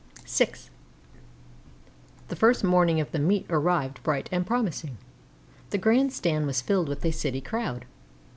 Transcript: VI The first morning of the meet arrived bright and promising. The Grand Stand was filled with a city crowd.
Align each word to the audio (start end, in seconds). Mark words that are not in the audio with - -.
VI 0.27 0.51
The 2.29 2.35
first 2.35 2.63
morning 2.63 2.99
of 2.99 3.11
the 3.11 3.19
meet 3.19 3.45
arrived 3.51 4.01
bright 4.01 4.29
and 4.31 4.47
promising. 4.47 4.97
The 5.69 5.77
Grand 5.77 6.11
Stand 6.11 6.47
was 6.47 6.59
filled 6.59 6.89
with 6.89 7.05
a 7.05 7.11
city 7.11 7.39
crowd. 7.39 7.85